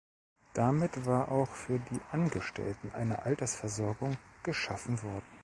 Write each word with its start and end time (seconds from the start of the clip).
Damit 0.55 1.05
war 1.05 1.31
auch 1.31 1.49
für 1.51 1.77
die 1.77 1.99
Angestellten 2.11 2.89
eine 2.95 3.21
Altersversorgung 3.21 4.17
geschaffen 4.41 4.99
worden. 5.03 5.21